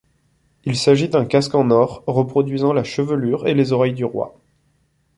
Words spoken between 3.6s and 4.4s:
oreilles du roi.